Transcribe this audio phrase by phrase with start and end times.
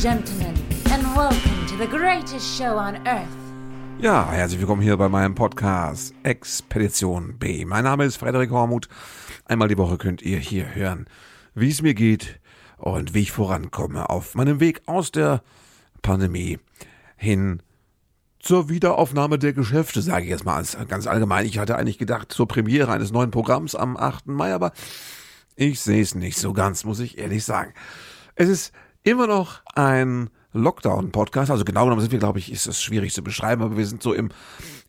[0.00, 0.54] gentlemen,
[0.90, 3.28] and welcome to the greatest show on earth.
[4.00, 7.66] Ja, herzlich willkommen hier bei meinem Podcast Expedition B.
[7.66, 8.88] Mein Name ist Frederik Hormuth.
[9.44, 11.04] Einmal die Woche könnt ihr hier hören,
[11.54, 12.40] wie es mir geht
[12.78, 15.42] und wie ich vorankomme auf meinem Weg aus der
[16.00, 16.58] Pandemie
[17.18, 17.60] hin
[18.38, 21.44] zur Wiederaufnahme der Geschäfte, sage ich jetzt mal ganz allgemein.
[21.44, 24.28] Ich hatte eigentlich gedacht zur Premiere eines neuen Programms am 8.
[24.28, 24.72] Mai, aber
[25.56, 27.74] ich sehe es nicht so ganz, muss ich ehrlich sagen.
[28.34, 28.72] Es ist
[29.02, 31.50] immer noch ein Lockdown-Podcast.
[31.50, 34.02] Also genau genommen sind wir, glaube ich, ist es schwierig zu beschreiben, aber wir sind
[34.02, 34.30] so im,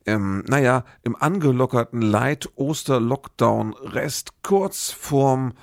[0.06, 5.54] ähm, naja, im angelockerten Light-Oster-Lockdown-Rest kurz vorm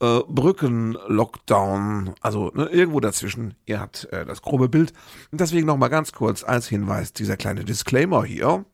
[0.00, 2.14] äh, Brücken-Lockdown.
[2.20, 3.54] Also ne, irgendwo dazwischen.
[3.66, 4.92] Ihr habt äh, das grobe Bild.
[5.30, 8.64] Und deswegen nochmal ganz kurz als Hinweis dieser kleine Disclaimer hier.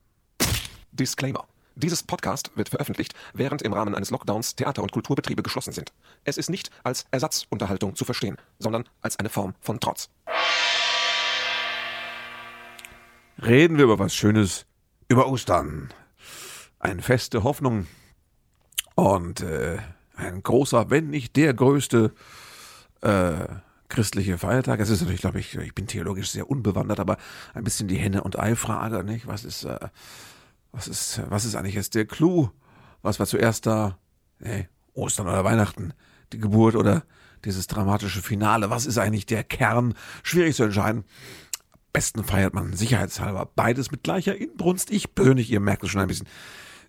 [0.92, 1.46] Disclaimer.
[1.78, 5.92] Dieses Podcast wird veröffentlicht, während im Rahmen eines Lockdowns Theater- und Kulturbetriebe geschlossen sind.
[6.24, 10.10] Es ist nicht als Ersatzunterhaltung zu verstehen, sondern als eine Form von Trotz.
[13.40, 14.66] Reden wir über was Schönes,
[15.06, 15.90] über Ostern.
[16.80, 17.86] Eine feste Hoffnung
[18.96, 19.78] und äh,
[20.16, 22.12] ein großer, wenn nicht der größte
[23.02, 23.46] äh,
[23.88, 24.80] christliche Feiertag.
[24.80, 27.18] Es ist natürlich, glaube ich, ich bin theologisch sehr unbewandert, aber
[27.54, 29.28] ein bisschen die Henne- und Ei-Frage, nicht?
[29.28, 29.78] Was ist, äh,
[30.72, 32.50] was ist, was ist eigentlich jetzt der Clou?
[33.02, 33.98] Was war zuerst da?
[34.38, 35.92] Nee, Ostern oder Weihnachten?
[36.32, 37.04] Die Geburt oder
[37.44, 38.70] dieses dramatische Finale?
[38.70, 39.94] Was ist eigentlich der Kern?
[40.22, 41.04] Schwierig zu entscheiden
[41.98, 44.90] besten feiert man sicherheitshalber beides mit gleicher Inbrunst.
[44.90, 46.28] Ich persönlich, ihr merkt es schon ein bisschen,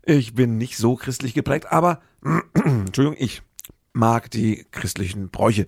[0.03, 2.01] ich bin nicht so christlich geprägt, aber,
[2.53, 3.41] Entschuldigung, ich
[3.91, 5.65] mag die christlichen Bräuche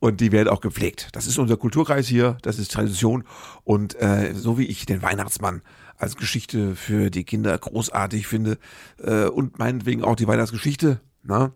[0.00, 1.08] und die werden auch gepflegt.
[1.12, 3.24] Das ist unser Kulturkreis hier, das ist Tradition
[3.64, 5.62] und äh, so wie ich den Weihnachtsmann
[5.96, 8.58] als Geschichte für die Kinder großartig finde
[8.98, 11.52] äh, und meinetwegen auch die Weihnachtsgeschichte, na,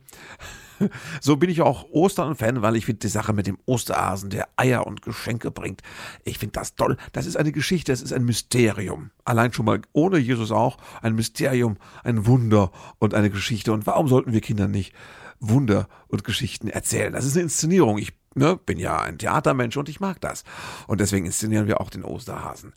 [1.20, 4.86] so bin ich auch Ostern-Fan, weil ich finde die Sache mit dem Osterhasen, der Eier
[4.86, 5.82] und Geschenke bringt,
[6.24, 6.96] ich finde das toll.
[7.12, 9.10] Das ist eine Geschichte, das ist ein Mysterium.
[9.24, 13.72] Allein schon mal ohne Jesus auch ein Mysterium, ein Wunder und eine Geschichte.
[13.72, 14.92] Und warum sollten wir Kindern nicht
[15.40, 17.12] Wunder und Geschichten erzählen?
[17.12, 17.98] Das ist eine Inszenierung.
[17.98, 20.44] Ich ne, bin ja ein Theatermensch und ich mag das.
[20.86, 22.72] Und deswegen inszenieren wir auch den Osterhasen.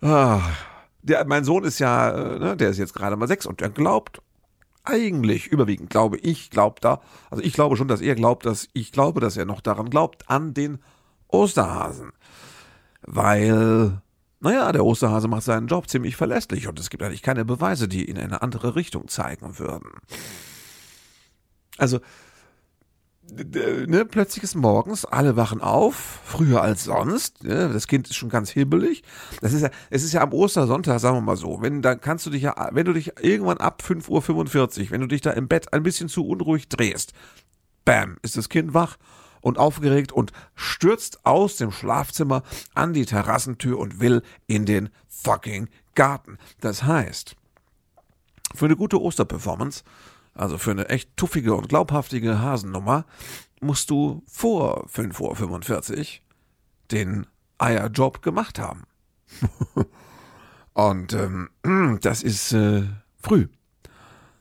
[0.00, 0.40] Ah,
[1.02, 3.70] der, mein Sohn ist ja, äh, ne, der ist jetzt gerade mal sechs und der
[3.70, 4.22] glaubt
[4.84, 7.00] eigentlich überwiegend glaube ich, glaubt da,
[7.30, 10.30] also ich glaube schon, dass er glaubt, dass ich glaube, dass er noch daran glaubt,
[10.30, 10.78] an den
[11.28, 12.12] Osterhasen.
[13.02, 14.00] Weil,
[14.40, 18.08] naja, der Osterhase macht seinen Job ziemlich verlässlich und es gibt eigentlich keine Beweise, die
[18.08, 19.90] ihn in eine andere Richtung zeigen würden.
[21.76, 22.00] Also,
[23.32, 28.28] ne, plötzlich ist morgens, alle wachen auf, früher als sonst, ne, das Kind ist schon
[28.28, 29.02] ganz hibbelig.
[29.40, 32.26] Das ist ja, es ist ja am Ostersonntag, sagen wir mal so, wenn, dann kannst
[32.26, 35.48] du dich ja, wenn du dich irgendwann ab 5.45 Uhr, wenn du dich da im
[35.48, 37.12] Bett ein bisschen zu unruhig drehst,
[37.84, 38.96] bam, ist das Kind wach
[39.40, 42.42] und aufgeregt und stürzt aus dem Schlafzimmer
[42.74, 46.38] an die Terrassentür und will in den fucking Garten.
[46.60, 47.36] Das heißt,
[48.54, 49.84] für eine gute Osterperformance
[50.38, 53.04] also für eine echt tuffige und glaubhaftige Hasennummer
[53.60, 56.04] musst du vor 5.45 Uhr
[56.92, 57.26] den
[57.58, 58.84] Eierjob gemacht haben.
[60.74, 61.50] und ähm,
[62.02, 62.84] das ist äh,
[63.20, 63.48] früh.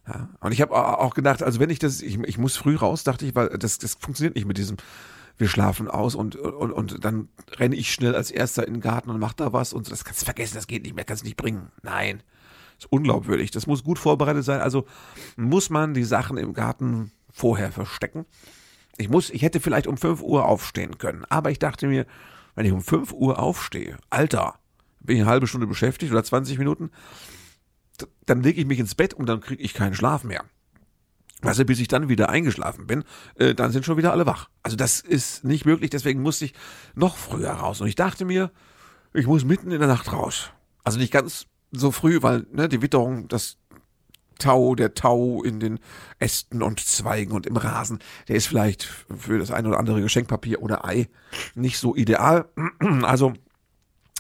[0.08, 3.04] Ja, und ich habe auch gedacht, also wenn ich das, ich, ich muss früh raus,
[3.04, 4.78] dachte ich, weil das, das funktioniert nicht mit diesem,
[5.38, 7.28] wir schlafen aus und, und, und dann
[7.58, 10.06] renne ich schnell als erster in den Garten und mach da was und so, das
[10.06, 11.72] kannst du vergessen, das geht nicht mehr, kannst nicht bringen.
[11.82, 12.22] Nein
[12.78, 13.52] ist unglaubwürdig.
[13.52, 14.62] Das muss gut vorbereitet sein.
[14.62, 14.86] Also
[15.36, 18.26] muss man die Sachen im Garten vorher verstecken.
[18.98, 21.26] Ich muss, ich hätte vielleicht um 5 Uhr aufstehen können.
[21.26, 22.06] Aber ich dachte mir,
[22.56, 24.56] wenn ich um 5 Uhr aufstehe, Alter,
[25.00, 26.92] bin ich eine halbe Stunde beschäftigt oder 20 Minuten,
[28.26, 30.44] dann lege ich mich ins Bett und dann kriege ich keinen Schlaf mehr.
[31.42, 33.04] Also bis ich dann wieder eingeschlafen bin,
[33.36, 34.50] äh, dann sind schon wieder alle wach.
[34.64, 36.54] Also das ist nicht möglich, deswegen musste ich
[36.96, 37.80] noch früher raus.
[37.80, 38.52] Und ich dachte mir,
[39.14, 40.50] ich muss mitten in der Nacht raus.
[40.84, 41.46] Also nicht ganz
[41.80, 43.58] so früh, weil ne, die Witterung, das
[44.40, 45.80] Tau, der Tau in den
[46.20, 50.62] Ästen und Zweigen und im Rasen, der ist vielleicht für das eine oder andere Geschenkpapier
[50.62, 51.10] oder Ei
[51.56, 52.46] nicht so ideal.
[53.04, 53.34] Also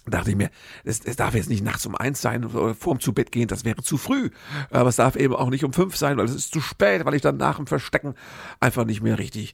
[0.05, 0.49] dachte ich mir,
[0.83, 3.65] es, es darf jetzt nicht nachts um eins sein oder vorm zu Bett gehen, das
[3.65, 4.29] wäre zu früh.
[4.71, 7.13] Aber es darf eben auch nicht um fünf sein, weil es ist zu spät, weil
[7.13, 8.15] ich dann nach dem Verstecken
[8.59, 9.53] einfach nicht mehr richtig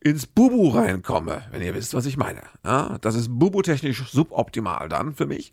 [0.00, 2.42] ins Bubu reinkomme, wenn ihr wisst, was ich meine.
[2.64, 5.52] Ja, das ist bubu-technisch suboptimal dann für mich.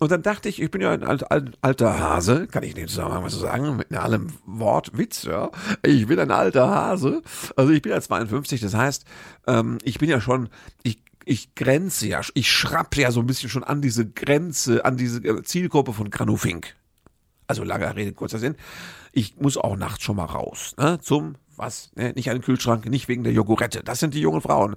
[0.00, 2.76] Und dann dachte ich, ich bin ja ein alt, alt, alter Hase, kann ich in
[2.76, 5.50] dem Zusammenhang was sagen, mit allem Wortwitz, ja.
[5.82, 7.22] Ich bin ein alter Hase.
[7.54, 9.04] Also ich bin ja 52, das heißt,
[9.46, 10.48] ähm, ich bin ja schon,
[10.82, 14.96] ich, ich grenze ja, ich schrapp ja so ein bisschen schon an diese Grenze, an
[14.96, 16.74] diese äh, Zielgruppe von Granufink.
[17.46, 18.56] Also langer Rede, kurzer Sinn.
[19.12, 21.92] Ich muss auch nachts schon mal raus, ne, zum was?
[21.94, 22.12] Ne?
[22.14, 23.82] Nicht an den Kühlschrank, nicht wegen der Jogurette.
[23.84, 24.76] Das sind die jungen Frauen.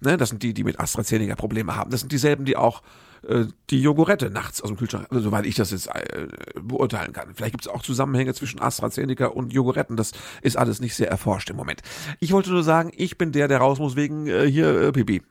[0.00, 0.16] Ne?
[0.16, 1.90] Das sind die, die mit AstraZeneca Probleme haben.
[1.90, 2.82] Das sind dieselben, die auch
[3.26, 6.26] äh, die Jogurette nachts aus dem Kühlschrank, also, soweit ich das jetzt äh,
[6.60, 7.34] beurteilen kann.
[7.34, 9.96] Vielleicht gibt es auch Zusammenhänge zwischen AstraZeneca und Joguretten.
[9.96, 11.82] Das ist alles nicht sehr erforscht im Moment.
[12.20, 15.22] Ich wollte nur sagen, ich bin der, der raus muss wegen äh, hier äh, Pipi.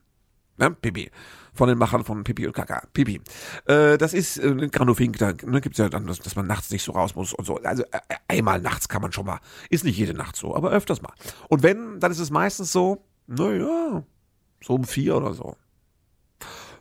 [0.57, 0.71] Ne?
[0.71, 1.11] Pipi
[1.53, 2.83] von den Machern von Pipi und Kaka.
[2.94, 3.21] Pipi.
[3.65, 6.83] Äh, das ist äh, Granofink, da ne, gibt's ja dann, dass, dass man nachts nicht
[6.83, 7.57] so raus muss und so.
[7.57, 9.39] Also äh, einmal nachts kann man schon mal.
[9.69, 11.13] Ist nicht jede Nacht so, aber öfters mal.
[11.50, 14.03] Und wenn, dann ist es meistens so, naja,
[14.63, 15.55] so um vier oder so.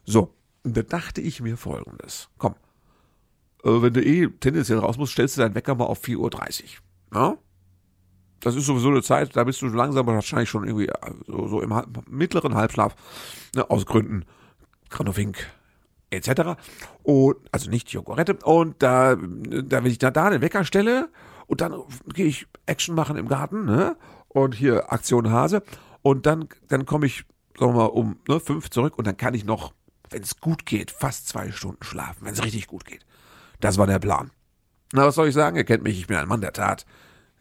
[0.04, 0.34] So,
[0.64, 2.28] da dachte ich mir folgendes.
[2.38, 2.54] Komm,
[3.64, 7.20] äh, wenn du eh tendenziell raus musst, stellst du deinen Wecker mal auf 4.30 Uhr.
[7.20, 7.38] Ja?
[8.42, 11.60] das ist sowieso eine Zeit, da bist du langsam wahrscheinlich schon irgendwie äh, so, so
[11.62, 11.72] im
[12.10, 12.94] mittleren Halbschlaf,
[13.54, 14.24] ne, aus Gründen
[14.92, 15.50] Granofink
[16.10, 16.58] etc.
[17.02, 18.36] Und, also nicht Jogurette.
[18.44, 21.08] Und da, da, wenn ich da, da den Wecker stelle
[21.46, 21.82] und dann
[22.14, 23.96] gehe ich Action machen im Garten, ne?
[24.28, 25.62] Und hier Aktion Hase.
[26.02, 27.24] Und dann, dann komme ich,
[27.58, 29.72] sagen wir mal, um ne, fünf zurück und dann kann ich noch,
[30.10, 33.04] wenn es gut geht, fast zwei Stunden schlafen, wenn es richtig gut geht.
[33.60, 34.30] Das war der Plan.
[34.92, 35.56] Na, was soll ich sagen?
[35.56, 36.86] Ihr kennt mich, ich bin ein Mann der Tat.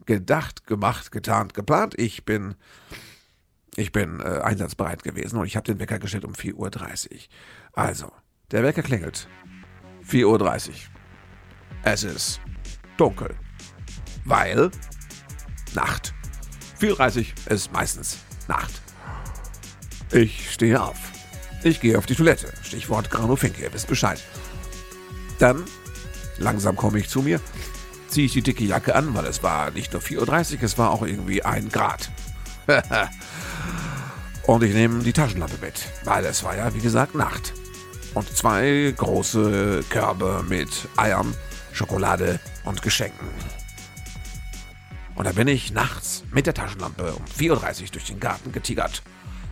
[0.06, 1.94] Gedacht, gemacht, getarnt, geplant.
[1.98, 2.56] Ich bin
[3.76, 7.20] ich bin äh, einsatzbereit gewesen und ich habe den Wecker gestellt um 4.30 Uhr.
[7.74, 8.12] Also,
[8.52, 9.28] der Wecker klingelt.
[10.10, 10.76] 4.30 Uhr.
[11.84, 12.42] Es ist
[12.98, 13.36] dunkel.
[14.26, 14.72] Weil
[15.74, 16.14] Nacht.
[16.80, 18.82] 4.30 Uhr ist meistens Nacht.
[20.12, 20.98] Ich stehe auf.
[21.64, 22.52] Ich gehe auf die Toilette.
[22.64, 24.22] Stichwort Granofinke, ihr wisst Bescheid.
[25.40, 25.64] Dann,
[26.38, 27.40] langsam komme ich zu mir,
[28.10, 30.92] ziehe ich die dicke Jacke an, weil es war nicht nur 4.30 Uhr, es war
[30.92, 32.12] auch irgendwie ein Grad.
[34.48, 37.54] Und ich nehme die Taschenlampe mit, weil es war ja, wie gesagt, Nacht.
[38.14, 41.34] Und zwei große Körbe mit Eiern,
[41.72, 43.28] Schokolade und Geschenken.
[45.16, 47.52] Und da bin ich nachts mit der Taschenlampe um 4.30
[47.84, 49.04] Uhr durch den Garten getigert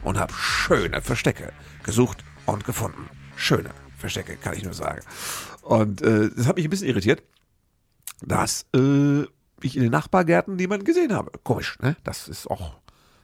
[0.04, 1.54] und habe schöne Verstecke
[1.84, 3.10] gesucht und gefunden.
[3.36, 5.02] Schöne Verstecke, kann ich nur sagen.
[5.62, 7.24] Und äh, das hat mich ein bisschen irritiert,
[8.22, 9.24] dass äh,
[9.62, 11.32] ich in den Nachbargärten niemanden gesehen habe.
[11.44, 11.96] Komisch, ne?
[12.04, 12.80] Das ist auch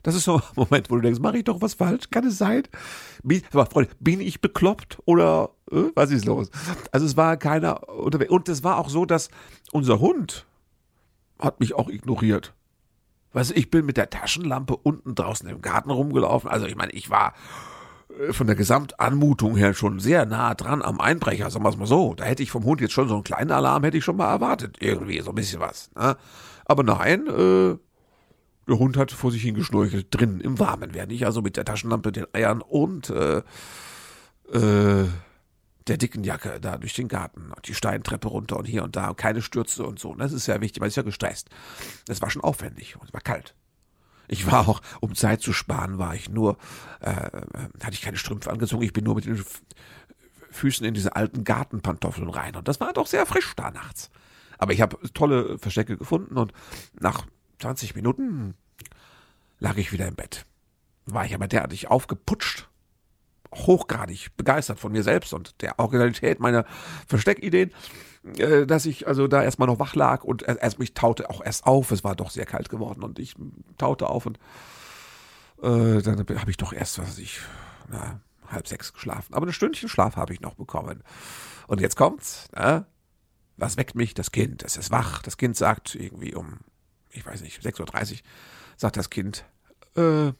[0.06, 2.12] das ist so ein Moment, wo du denkst, mache ich doch was falsch?
[2.12, 2.64] Kann es sein?
[3.24, 6.52] Bin, aber Freunde, bin ich bekloppt oder äh, was ist los?
[6.92, 8.32] Also es war keiner unterwegs.
[8.32, 9.30] Und es war auch so, dass
[9.72, 10.46] unser Hund
[11.40, 12.54] hat mich auch ignoriert.
[13.34, 16.52] Weißt du, ich bin mit der Taschenlampe unten draußen im Garten rumgelaufen.
[16.52, 17.34] Also ich meine, ich war
[18.20, 21.88] äh, von der Gesamtanmutung her schon sehr nah dran am Einbrecher, sagen wir es mal
[21.88, 22.14] so.
[22.14, 24.30] Da hätte ich vom Hund jetzt schon so einen kleinen Alarm, hätte ich schon mal
[24.30, 24.78] erwartet.
[24.82, 25.90] Irgendwie, so ein bisschen was.
[25.96, 26.16] Ne?
[26.66, 27.78] Aber nein, äh,
[28.68, 32.12] der Hund hat vor sich hingeschnorchelt, drin im Warmen, während ich also mit der Taschenlampe,
[32.12, 33.44] den Eiern und äh,
[34.52, 35.08] äh,
[35.88, 39.42] der dicken Jacke da durch den Garten, die Steintreppe runter und hier und da, keine
[39.42, 40.16] Stürze und so.
[40.16, 41.50] Das ist ja wichtig, man ist ja gestresst.
[42.08, 43.54] Das war schon aufwendig und es war kalt.
[44.28, 46.58] Ich war auch, um Zeit zu sparen, war ich nur,
[47.02, 47.30] äh,
[47.84, 49.44] hatte ich keine Strümpfe angezogen, ich bin nur mit den
[50.50, 54.10] Füßen in diese alten Gartenpantoffeln rein und das war doch sehr frisch da nachts.
[54.58, 56.54] Aber ich habe tolle Verstecke gefunden und
[57.00, 57.26] nach
[57.66, 58.54] 20 Minuten
[59.58, 60.46] lag ich wieder im Bett.
[61.08, 62.70] War ich aber derartig aufgeputscht,
[63.56, 66.66] hochgradig begeistert von mir selbst und der Originalität meiner
[67.08, 67.72] Versteckideen,
[68.38, 71.66] äh, dass ich also da erstmal noch wach lag und erst mich taute auch erst
[71.66, 71.90] auf.
[71.90, 73.34] Es war doch sehr kalt geworden und ich
[73.80, 74.38] taute auf und
[75.64, 77.40] äh, dann habe ich doch erst, was weiß ich,
[77.90, 79.34] na, halb sechs geschlafen.
[79.34, 81.02] Aber ein Stündchen Schlaf habe ich noch bekommen.
[81.66, 82.86] Und jetzt kommt's, ne?
[83.58, 84.14] Was weckt mich?
[84.14, 84.62] Das Kind.
[84.62, 85.24] Es ist wach.
[85.24, 86.60] Das Kind sagt irgendwie um
[87.16, 88.18] ich weiß nicht, 6.30 Uhr,
[88.78, 89.46] sagt das Kind,
[89.96, 90.32] äh,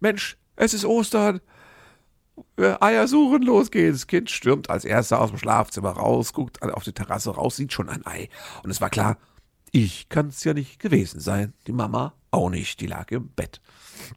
[0.00, 1.40] Mensch, es ist Ostern.
[2.56, 4.00] Äh, Eier suchen, los geht's.
[4.00, 7.72] Das Kind stürmt als erster aus dem Schlafzimmer raus, guckt auf die Terrasse raus, sieht
[7.72, 8.28] schon ein Ei.
[8.62, 9.18] Und es war klar,
[9.70, 11.52] ich kann es ja nicht gewesen sein.
[11.66, 13.60] Die Mama auch nicht, die lag im Bett.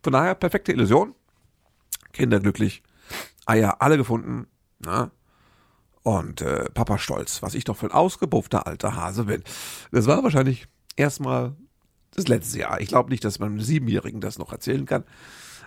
[0.04, 1.16] Von daher perfekte Illusion.
[2.14, 2.84] Kinder glücklich.
[3.46, 4.48] Eier alle gefunden.
[4.80, 5.12] Na?
[6.04, 9.44] Und äh, Papa stolz, was ich doch für ein ausgebuffter alter Hase bin.
[9.92, 11.56] Das war wahrscheinlich erstmal
[12.12, 12.82] das letzte Jahr.
[12.82, 15.04] Ich glaube nicht, dass man einem Siebenjährigen das noch erzählen kann.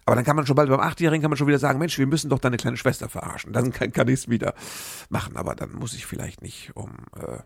[0.04, 2.06] Aber dann kann man schon bald beim Achtjährigen kann man schon wieder sagen, Mensch, wir
[2.06, 3.52] müssen doch deine kleine Schwester verarschen.
[3.52, 4.54] Dann kann, kann ich es wieder
[5.08, 5.36] machen.
[5.36, 7.38] Aber dann muss ich vielleicht nicht um, äh,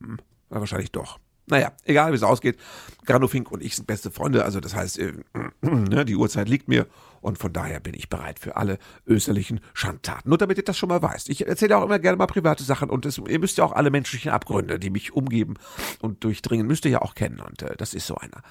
[0.00, 0.18] hm,
[0.48, 1.18] wahrscheinlich doch.
[1.46, 2.58] Naja, egal wie es ausgeht.
[3.06, 4.44] Granofink und ich sind beste Freunde.
[4.44, 5.12] Also das heißt, äh,
[5.60, 6.86] ne, die Uhrzeit liegt mir
[7.20, 10.28] und von daher bin ich bereit für alle österlichen Schandtaten.
[10.28, 11.28] Nur damit ihr das schon mal weißt.
[11.28, 13.90] Ich erzähle auch immer gerne mal private Sachen und es, ihr müsst ja auch alle
[13.90, 15.54] menschlichen Abgründe, die mich umgeben
[16.00, 18.42] und durchdringen, müsst ihr ja auch kennen und äh, das ist so einer.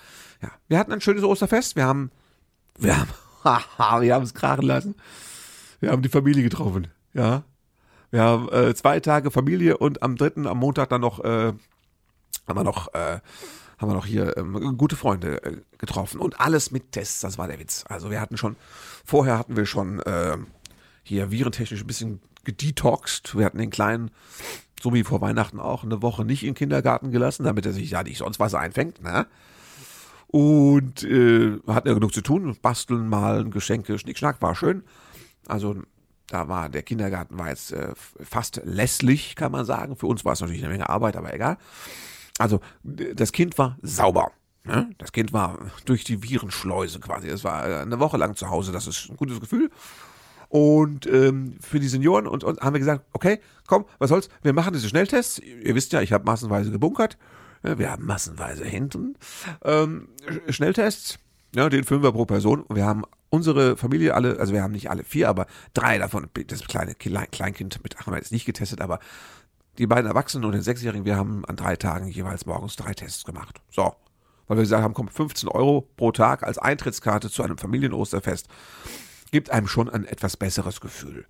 [0.42, 1.76] Ja, wir hatten ein schönes Osterfest.
[1.76, 2.12] Wir haben,
[2.78, 3.10] wir haben,
[4.04, 4.96] wir haben es krachen lassen.
[5.80, 6.88] Wir haben die Familie getroffen.
[7.14, 7.44] Ja,
[8.10, 11.54] wir haben äh, zwei Tage Familie und am dritten, am Montag dann noch, äh,
[12.48, 13.20] haben wir noch äh,
[13.78, 17.48] haben wir noch hier ähm, gute Freunde äh, getroffen und alles mit Tests, das war
[17.48, 17.86] der Witz.
[17.88, 18.56] Also wir hatten schon,
[19.06, 20.38] vorher hatten wir schon äh,
[21.04, 23.38] hier virentechnisch ein bisschen gedetoxed.
[23.38, 24.10] Wir hatten den kleinen,
[24.82, 27.92] so wie vor Weihnachten auch, eine Woche nicht in den Kindergarten gelassen, damit er sich
[27.92, 29.28] ja nicht sonst was einfängt, ne?
[30.30, 34.84] Und äh, hatten ja genug zu tun, basteln, malen, Geschenke, Schnickschnack, war schön.
[35.48, 35.78] Also
[36.28, 39.96] da war der Kindergarten war jetzt äh, fast lässlich, kann man sagen.
[39.96, 41.58] Für uns war es natürlich eine Menge Arbeit, aber egal.
[42.38, 44.32] Also das Kind war sauber.
[44.64, 44.90] Ne?
[44.98, 47.28] Das Kind war durch die Virenschleuse quasi.
[47.30, 48.72] Es war äh, eine Woche lang zu Hause.
[48.72, 49.70] Das ist ein gutes Gefühl.
[50.50, 54.54] Und ähm, für die Senioren und, und haben wir gesagt, okay, komm, was soll's, wir
[54.54, 55.40] machen diese Schnelltests.
[55.40, 57.18] Ihr wisst ja, ich habe massenweise gebunkert.
[57.64, 59.18] Wir haben massenweise hinten
[59.64, 60.10] ähm,
[60.48, 61.18] Schnelltests.
[61.56, 62.66] Ja, den fünf wir pro Person.
[62.70, 66.66] Wir haben unsere Familie alle, also wir haben nicht alle vier, aber drei davon, das
[66.66, 69.00] kleine Kleinkind mit wir jetzt nicht getestet, aber
[69.78, 73.26] die beiden Erwachsenen und den Sechsjährigen, wir haben an drei Tagen jeweils morgens drei Tests
[73.26, 73.62] gemacht.
[73.70, 73.94] So.
[74.48, 78.48] Weil wir gesagt haben, komm, 15 Euro pro Tag als Eintrittskarte zu einem Familienosterfest
[79.32, 81.26] gibt einem schon ein etwas besseres Gefühl.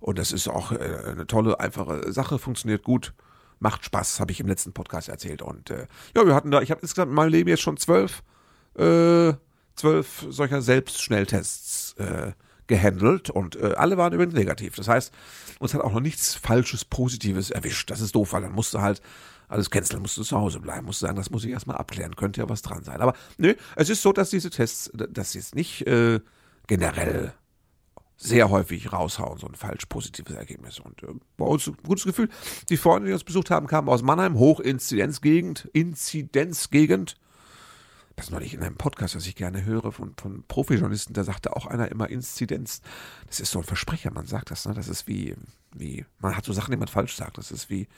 [0.00, 3.14] Und das ist auch äh, eine tolle, einfache Sache, funktioniert gut,
[3.58, 5.40] macht Spaß, habe ich im letzten Podcast erzählt.
[5.40, 8.22] Und äh, ja, wir hatten da, ich habe insgesamt in meinem Leben jetzt schon zwölf
[8.76, 9.32] äh,
[9.74, 12.32] zwölf solcher Selbstschnelltests äh,
[12.72, 14.76] gehandelt und äh, alle waren übrigens negativ.
[14.76, 15.12] Das heißt,
[15.58, 17.90] uns hat auch noch nichts Falsches, Positives erwischt.
[17.90, 19.02] Das ist doof, weil dann musste halt
[19.48, 22.48] alles canceln, musste zu Hause bleiben, musste sagen, das muss ich erstmal abklären, könnte ja
[22.48, 23.02] was dran sein.
[23.02, 26.20] Aber nö, es ist so, dass diese Tests, das jetzt nicht äh,
[26.66, 27.34] generell
[28.16, 30.80] sehr häufig raushauen, so ein falsch positives Ergebnis.
[30.80, 32.30] Und äh, bei uns ein gutes Gefühl.
[32.70, 37.16] Die Freunde, die uns besucht haben, kamen aus Mannheim, Hochinzidenzgegend, Inzidenzgegend
[38.16, 41.66] das neulich in einem Podcast, was ich gerne höre von, von Profijournalisten, da sagte auch
[41.66, 42.80] einer immer Inzidenz.
[43.26, 44.74] Das ist so ein Versprecher, man sagt das, ne?
[44.74, 45.34] Das ist wie,
[45.74, 47.38] wie, man hat so Sachen, die man falsch sagt.
[47.38, 47.88] Das ist wie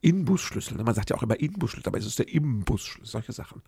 [0.00, 0.76] Inbusschlüssel.
[0.76, 0.84] Ne?
[0.84, 3.62] Man sagt ja auch immer Inbusschlüssel, aber es ist der Imbusschlüssel, solche Sachen.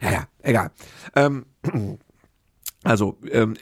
[0.00, 0.70] Ja, ja, egal.
[1.14, 1.46] Ähm,
[2.84, 3.56] also, ähm,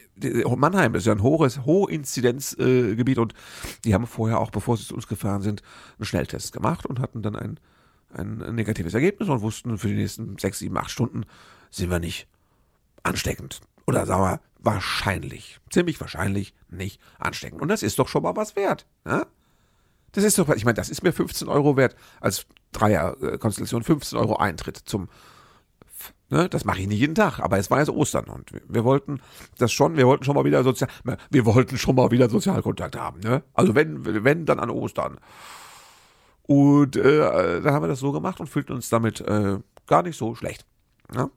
[0.57, 3.35] Mannheim ist ja ein hohes, Hochinzidenzgebiet äh, und
[3.85, 5.63] die haben vorher auch, bevor sie zu uns gefahren sind,
[5.99, 7.61] einen Schnelltest gemacht und hatten dann einen
[8.13, 11.25] ein negatives Ergebnis und wussten, für die nächsten sechs, sieben, acht Stunden
[11.71, 12.27] sind wir nicht
[13.03, 13.61] ansteckend.
[13.87, 17.61] Oder sagen wir, wahrscheinlich, ziemlich wahrscheinlich nicht ansteckend.
[17.63, 18.87] Und das ist doch schon mal was wert.
[19.05, 19.27] Ne?
[20.13, 24.37] Das ist doch, ich meine, das ist mir 15 Euro wert als Dreierkonstellation, 15 Euro
[24.37, 25.09] Eintritt zum,
[26.31, 28.85] ne, das mache ich nicht jeden Tag, aber es war jetzt Ostern und wir, wir,
[28.85, 29.21] wollten
[29.59, 30.91] das schon, wir wollten schon mal wieder sozial,
[31.31, 33.43] wir wollten schon mal wieder Sozialkontakt haben, ne?
[33.55, 35.19] Also wenn, wenn, dann an Ostern.
[36.51, 40.17] Und äh, dann haben wir das so gemacht und fühlten uns damit äh, gar nicht
[40.17, 40.67] so schlecht.
[41.15, 41.31] Ja?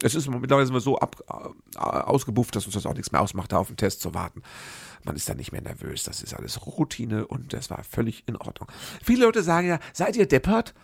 [0.00, 3.20] Es ist mittlerweile sind wir so ab, äh, ausgebufft, dass uns das auch nichts mehr
[3.20, 4.42] ausmacht, da auf den Test zu warten.
[5.02, 6.04] Man ist dann nicht mehr nervös.
[6.04, 8.70] Das ist alles Routine und das war völlig in Ordnung.
[9.02, 10.74] Viele Leute sagen ja, seid ihr deppert?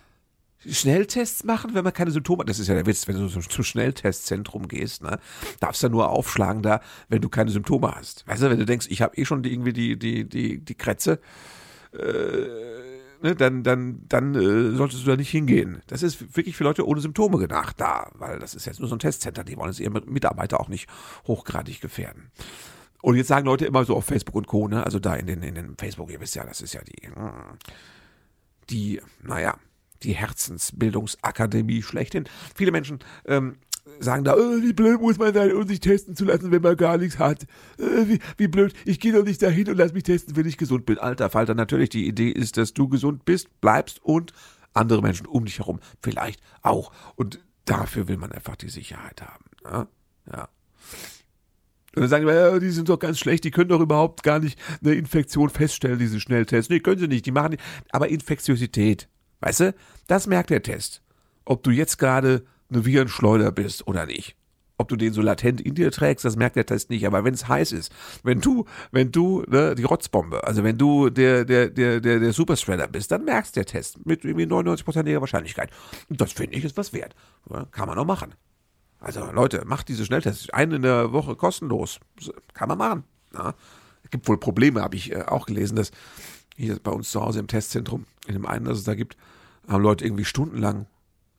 [0.69, 2.49] Schnelltests machen, wenn man keine Symptome hat.
[2.49, 5.21] Das ist ja der Witz, wenn du zum Schnelltestzentrum gehst, ne?
[5.61, 8.27] Darfst du nur aufschlagen da, wenn du keine Symptome hast.
[8.27, 10.75] Weißt du, wenn du denkst, ich habe eh schon die, irgendwie die, die, die, die
[10.75, 11.21] Krätze,
[11.93, 12.92] äh,
[13.23, 15.83] ne, dann, dann, dann äh, solltest du da nicht hingehen.
[15.87, 18.97] Das ist wirklich für Leute ohne Symptome gedacht da, weil das ist jetzt nur so
[18.97, 20.89] ein Testcenter, die wollen es ihre Mitarbeiter auch nicht
[21.27, 22.31] hochgradig gefährden.
[23.01, 25.43] Und jetzt sagen Leute immer so auf Facebook und Co., ne, also da in den,
[25.43, 27.09] in den Facebook, ihr wisst ja, das ist ja die,
[28.71, 29.57] die, naja,
[30.03, 32.25] die Herzensbildungsakademie schlechthin.
[32.55, 33.57] Viele Menschen ähm,
[34.03, 36.77] sagen da, oh, wie blöd muss man sein, um sich testen zu lassen, wenn man
[36.77, 37.45] gar nichts hat.
[37.79, 40.59] Äh, wie, wie blöd, ich gehe doch nicht dahin und lass mich testen, wenn ich
[40.59, 40.99] gesund bin.
[40.99, 44.33] Alter Falter, natürlich, die Idee ist, dass du gesund bist, bleibst und
[44.75, 46.93] andere Menschen um dich herum vielleicht auch.
[47.17, 49.45] Und dafür will man einfach die Sicherheit haben.
[49.65, 49.87] Ne?
[50.31, 50.49] Ja.
[51.95, 54.39] Und dann sagen die, ja, die sind doch ganz schlecht, die können doch überhaupt gar
[54.39, 56.71] nicht eine Infektion feststellen, diese Schnelltests.
[56.71, 57.63] Nee, können sie nicht, die machen nicht.
[57.91, 59.09] Aber Infektiosität,
[59.41, 59.75] weißt du,
[60.07, 61.03] das merkt der Test.
[61.45, 64.37] Ob du jetzt gerade eine Virenschleuder bist oder nicht.
[64.79, 67.07] Ob du den so latent in dir trägst, das merkt der Test nicht.
[67.07, 67.93] Aber wenn es heiß ist,
[68.25, 72.33] wenn du, wenn du, ne, die Rotzbombe, also wenn du der, der, der, der, der
[72.33, 75.71] Superspreader bist, dann merkst der Test mit irgendwie 99%iger Wahrscheinlichkeit.
[76.09, 77.15] Und das finde ich ist was wert.
[77.51, 78.35] Ja, kann man auch machen.
[78.99, 80.51] Also Leute, macht diese Schnelltests.
[80.51, 82.01] Einen in der Woche kostenlos.
[82.55, 83.05] Kann man machen.
[83.35, 83.55] Ja.
[84.05, 85.91] Es gibt wohl Probleme, habe ich äh, auch gelesen, dass
[86.57, 89.17] hier bei uns zu Hause im Testzentrum, in dem einen, das es da gibt,
[89.69, 90.87] haben Leute irgendwie stundenlang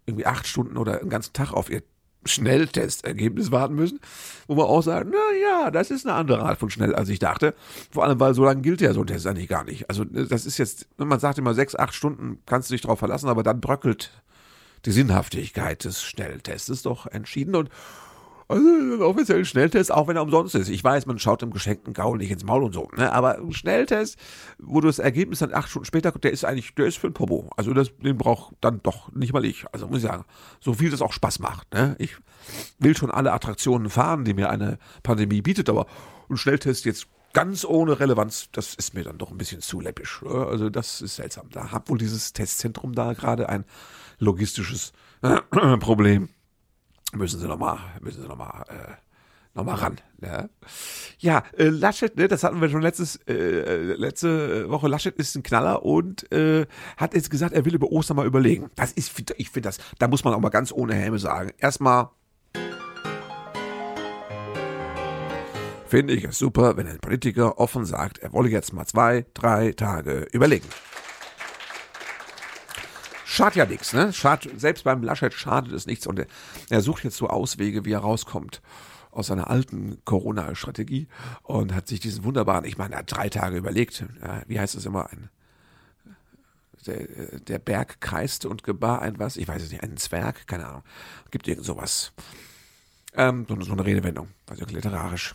[0.05, 1.83] irgendwie acht Stunden oder einen ganzen Tag auf ihr
[2.25, 3.99] Schnelltestergebnis warten müssen,
[4.47, 7.19] wo man auch sagt, na ja, das ist eine andere Art von schnell, als ich
[7.19, 7.53] dachte.
[7.91, 9.89] Vor allem, weil so lange gilt ja so ein Test eigentlich gar nicht.
[9.89, 13.29] Also das ist jetzt, man sagt immer sechs, acht Stunden kannst du dich drauf verlassen,
[13.29, 14.11] aber dann bröckelt
[14.85, 17.69] die Sinnhaftigkeit des Schnelltests doch entschieden und
[18.47, 20.69] Also einen offiziellen Schnelltest, auch wenn er umsonst ist.
[20.69, 22.89] Ich weiß, man schaut dem geschenkten Gaul nicht ins Maul und so.
[22.95, 23.11] Ne?
[23.11, 24.17] Aber ein Schnelltest,
[24.59, 27.07] wo du das Ergebnis dann acht Stunden später kommt, der ist eigentlich, der ist für
[27.07, 27.49] ein Popo.
[27.55, 29.65] Also das, den braucht dann doch nicht mal ich.
[29.71, 30.25] Also muss ich sagen,
[30.59, 31.73] so viel das auch Spaß macht.
[31.73, 31.95] Ne?
[31.99, 32.17] Ich
[32.79, 35.87] will schon alle Attraktionen fahren, die mir eine Pandemie bietet, aber
[36.29, 40.23] ein Schnelltest jetzt ganz ohne Relevanz, das ist mir dann doch ein bisschen zu läppisch.
[40.23, 41.49] Also das ist seltsam.
[41.51, 43.65] Da hat wohl dieses Testzentrum da gerade ein
[44.19, 44.93] logistisches
[45.79, 46.29] Problem
[47.15, 48.93] müssen sie nochmal, müssen sie nochmal, äh,
[49.53, 49.97] nochmal ran.
[50.19, 50.49] Ne?
[51.19, 54.87] Ja, äh, Laschet, ne, das hatten wir schon letztes, äh, äh, letzte Woche.
[54.87, 56.65] Laschet ist ein Knaller und äh,
[56.97, 58.69] hat jetzt gesagt, er will über Ostern mal überlegen.
[58.75, 61.51] Das ist, ich finde das, da muss man auch mal ganz ohne Helme sagen.
[61.57, 62.09] Erstmal
[65.87, 69.73] finde ich es super, wenn ein Politiker offen sagt, er wolle jetzt mal zwei, drei
[69.73, 70.67] Tage überlegen.
[73.33, 74.13] Schadet ja nichts, ne?
[74.13, 76.27] Schad, selbst beim Laschet schadet es nichts und er,
[76.69, 78.61] er sucht jetzt so Auswege, wie er rauskommt
[79.09, 81.07] aus seiner alten Corona-Strategie
[81.41, 84.75] und hat sich diesen wunderbaren, ich meine, er hat drei Tage überlegt, ja, wie heißt
[84.75, 85.31] es immer, ein,
[86.85, 90.67] der, der Berg kreiste und gebar ein was, ich weiß es nicht, einen Zwerg, keine
[90.67, 90.83] Ahnung,
[91.31, 92.11] gibt irgend sowas.
[93.15, 95.33] Ähm, so, so eine Redewendung, also literarisch.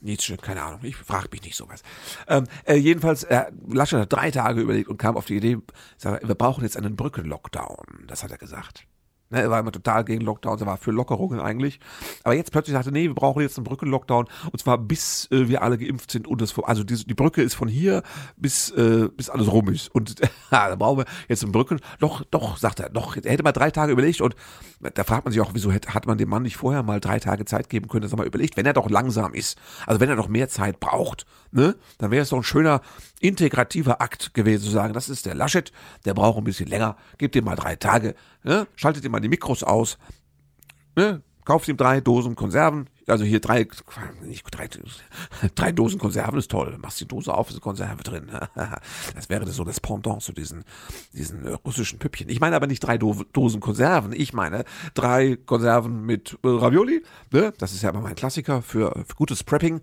[0.00, 1.82] Nietzsche, keine Ahnung, ich frage mich nicht sowas.
[2.28, 5.58] Ähm, äh, jedenfalls, äh, Laschet hat drei Tage überlegt und kam auf die Idee,
[6.02, 8.04] wir brauchen jetzt einen Brückenlockdown.
[8.06, 8.86] Das hat er gesagt.
[9.30, 11.78] Ne, er war immer total gegen Lockdowns, er war für Lockerungen eigentlich.
[12.24, 15.62] Aber jetzt plötzlich sagte, nee, wir brauchen jetzt einen Brückenlockdown und zwar bis äh, wir
[15.62, 18.02] alle geimpft sind und das, also die, die Brücke ist von hier
[18.36, 19.94] bis, äh, bis alles rum ist.
[19.94, 20.16] Und
[20.50, 21.80] da brauchen wir jetzt einen Brücken.
[22.00, 24.34] Doch, doch, sagt er, doch, er hätte mal drei Tage überlegt und
[24.94, 27.44] da fragt man sich auch, wieso hat man dem Mann nicht vorher mal drei Tage
[27.44, 30.16] Zeit geben können, dass er mal überlegt, wenn er doch langsam ist, also wenn er
[30.16, 32.80] doch mehr Zeit braucht, ne, dann wäre es doch ein schöner
[33.20, 35.72] integrativer Akt gewesen zu sagen, das ist der Laschet,
[36.04, 39.28] der braucht ein bisschen länger, gebt ihm mal drei Tage, ne, schaltet ihm mal die
[39.28, 39.98] Mikros aus,
[40.96, 43.66] ne, kauft ihm drei Dosen Konserven, also hier drei,
[44.22, 44.68] nicht drei,
[45.54, 46.78] drei Dosen Konserven ist toll.
[46.80, 48.30] Machst die Dose auf, ist Konserve drin.
[49.14, 50.64] Das wäre so das Pendant zu diesen,
[51.12, 52.28] diesen russischen Püppchen.
[52.28, 54.12] Ich meine aber nicht drei Do Dosen Konserven.
[54.12, 54.64] Ich meine
[54.94, 57.02] drei Konserven mit äh, Ravioli.
[57.32, 57.52] Ne?
[57.58, 59.80] Das ist ja immer mein Klassiker für, für gutes Prepping.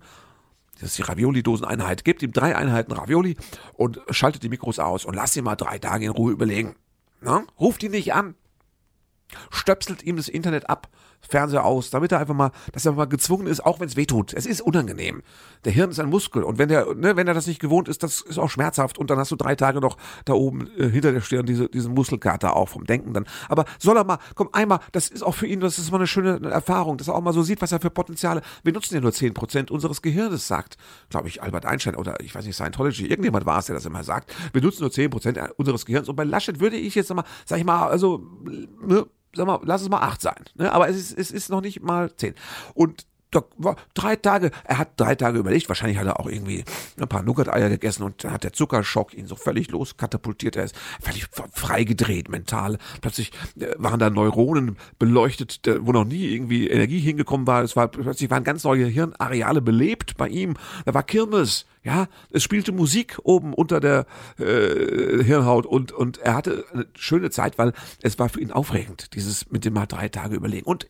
[0.80, 2.04] Das ist die Ravioli-Doseneinheit.
[2.04, 3.36] Gebt ihm drei Einheiten Ravioli
[3.74, 6.76] und schaltet die Mikros aus und lasst ihn mal drei Tage in Ruhe überlegen.
[7.20, 7.44] Na?
[7.58, 8.34] Ruft ihn nicht an.
[9.50, 10.88] Stöpselt ihm das Internet ab
[11.20, 14.06] Fernseher aus, damit er einfach mal, dass er mal gezwungen ist, auch wenn es weh
[14.06, 14.32] tut.
[14.34, 15.22] Es ist unangenehm.
[15.64, 18.02] Der Hirn ist ein Muskel und wenn der, ne, wenn er das nicht gewohnt ist,
[18.02, 21.12] das ist auch schmerzhaft und dann hast du drei Tage noch da oben äh, hinter
[21.12, 23.26] der Stirn diese, diesen Muskelkater auch vom Denken dann.
[23.48, 26.06] Aber soll er mal, komm einmal, das ist auch für ihn, das ist mal eine
[26.06, 28.42] schöne Erfahrung, dass er auch mal so sieht, was er für Potenziale.
[28.62, 30.76] Wir nutzen ja nur zehn Prozent unseres Gehirnes, sagt,
[31.10, 34.04] glaube ich, Albert Einstein oder ich weiß nicht, Scientology, irgendjemand war es, der das immer
[34.04, 34.34] sagt.
[34.52, 37.58] Wir nutzen nur zehn Prozent unseres Gehirns und bei Laschet würde ich jetzt mal, sag
[37.58, 38.26] ich mal, also,
[38.80, 40.44] ne, sag mal, lass es mal acht sein.
[40.54, 40.72] Ne?
[40.72, 42.34] Aber es ist, es ist noch nicht mal zehn.
[42.74, 43.06] Und
[43.94, 46.64] drei Tage, er hat drei Tage überlegt, wahrscheinlich hat er auch irgendwie
[46.98, 50.76] ein paar Nougat-Eier gegessen und dann hat der Zuckerschock ihn so völlig loskatapultiert, er ist
[51.00, 52.78] völlig freigedreht mental.
[53.00, 57.62] Plötzlich äh, waren da Neuronen beleuchtet, wo noch nie irgendwie Energie hingekommen war.
[57.62, 60.54] Es war plötzlich waren ganz neue Hirnareale belebt bei ihm.
[60.84, 64.06] Da war Kirmes, ja, es spielte Musik oben unter der
[64.38, 69.14] äh, Hirnhaut und und er hatte eine schöne Zeit, weil es war für ihn aufregend,
[69.14, 70.66] dieses mit dem mal drei Tage überlegen.
[70.66, 70.88] Und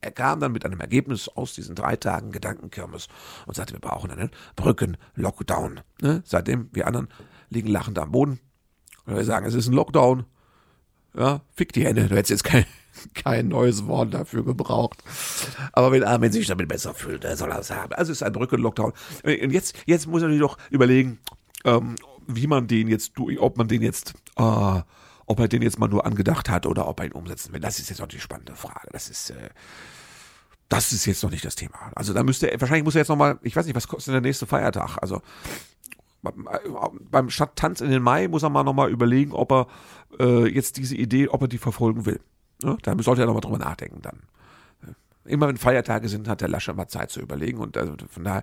[0.00, 3.08] er kam dann mit einem Ergebnis aus diesen drei Tagen Gedankenkirmes
[3.46, 5.80] und sagte, wir brauchen einen Brücken-Lockdown.
[6.00, 6.22] Ne?
[6.24, 7.08] Seitdem, wir anderen
[7.50, 8.40] liegen lachend am Boden.
[9.06, 10.24] Und wir sagen, es ist ein Lockdown.
[11.16, 12.66] Ja, fick die Hände, du hättest jetzt kein,
[13.14, 15.02] kein neues Wort dafür gebraucht.
[15.72, 17.92] Aber wenn Armin sich damit besser fühlt, er soll das haben.
[17.94, 18.92] Also es ist ein Brücken-Lockdown.
[19.24, 21.18] Und jetzt, jetzt muss er natürlich doch überlegen,
[21.64, 21.96] ähm,
[22.28, 24.80] wie man den jetzt, ob man den jetzt, äh,
[25.28, 27.78] ob er den jetzt mal nur angedacht hat oder ob er ihn umsetzen will, das
[27.78, 28.88] ist jetzt auch die spannende Frage.
[28.92, 29.50] Das ist, äh,
[30.68, 31.92] das ist jetzt noch nicht das Thema.
[31.94, 34.14] Also da müsste er, wahrscheinlich muss er jetzt noch mal, ich weiß nicht, was kostet
[34.14, 34.98] der nächste Feiertag?
[35.00, 35.22] Also
[36.22, 39.66] beim Stadttanz in den Mai muss er mal noch mal überlegen, ob er
[40.18, 42.20] äh, jetzt diese Idee, ob er die verfolgen will.
[42.62, 44.22] Ja, da sollte er noch mal drüber nachdenken dann.
[45.24, 48.42] Immer wenn Feiertage sind, hat der Lasche mal Zeit zu überlegen und also von daher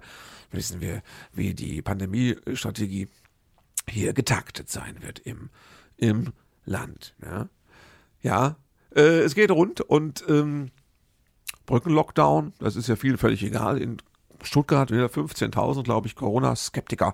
[0.52, 1.02] wissen wir,
[1.34, 3.08] wie die Pandemiestrategie
[3.89, 5.50] hier getaktet sein wird im,
[5.98, 6.32] im
[6.65, 7.15] Land.
[7.23, 7.49] Ja,
[8.21, 8.56] ja
[8.95, 10.71] äh, es geht rund und ähm,
[11.65, 13.80] Brückenlockdown, das ist ja viel völlig egal.
[13.80, 13.97] In
[14.41, 17.13] Stuttgart wieder 15.000, glaube ich, Corona-Skeptiker.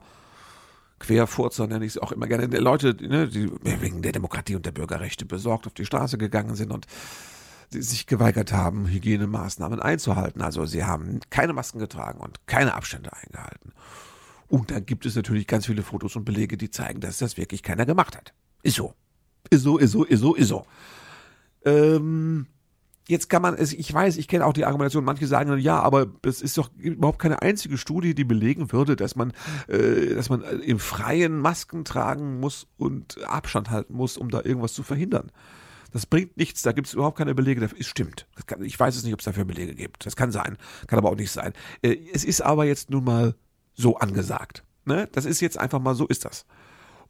[1.00, 2.48] Querfurzer nenne ich es auch immer gerne.
[2.48, 6.56] Die Leute, ne, die wegen der Demokratie und der Bürgerrechte besorgt auf die Straße gegangen
[6.56, 6.86] sind und
[7.72, 10.42] sich geweigert haben, Hygienemaßnahmen einzuhalten.
[10.42, 13.72] Also sie haben keine Masken getragen und keine Abstände eingehalten.
[14.48, 17.64] Und da gibt es natürlich ganz viele Fotos und Belege, die zeigen, dass das wirklich
[17.64, 18.34] keiner gemacht hat.
[18.62, 18.94] Ist so.
[19.50, 20.66] Ist so, ist so, ist so, ist so.
[21.66, 22.48] Ähm,
[23.08, 26.08] Jetzt kann man ich weiß, ich kenne auch die Argumentation, manche sagen dann, ja, aber
[26.26, 29.34] es ist doch überhaupt keine einzige Studie, die belegen würde, dass man,
[29.68, 34.72] äh, dass man im Freien Masken tragen muss und Abstand halten muss, um da irgendwas
[34.72, 35.32] zu verhindern.
[35.92, 37.80] Das bringt nichts, da gibt es überhaupt keine Belege dafür.
[37.82, 38.28] Es stimmt.
[38.46, 40.06] Kann, ich weiß es nicht, ob es dafür Belege gibt.
[40.06, 41.52] Das kann sein, kann aber auch nicht sein.
[41.82, 43.36] Äh, es ist aber jetzt nun mal
[43.74, 44.64] so angesagt.
[44.86, 45.10] Ne?
[45.12, 46.46] Das ist jetzt einfach mal so, ist das.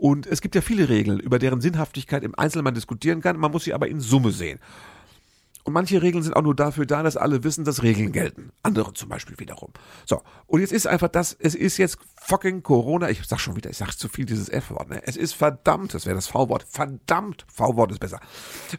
[0.01, 3.51] Und es gibt ja viele Regeln, über deren Sinnhaftigkeit im Einzelnen man diskutieren kann, man
[3.51, 4.57] muss sie aber in Summe sehen.
[5.63, 8.49] Und manche Regeln sind auch nur dafür da, dass alle wissen, dass Regeln gelten.
[8.63, 9.71] Andere zum Beispiel wiederum.
[10.07, 10.23] So.
[10.47, 13.11] Und jetzt ist einfach das, es ist jetzt fucking Corona.
[13.11, 15.03] Ich sag schon wieder, ich sag zu viel dieses F-Wort, ne?
[15.05, 16.65] Es ist verdammt, das wäre das V-Wort.
[16.67, 18.19] Verdammt, V-Wort ist besser.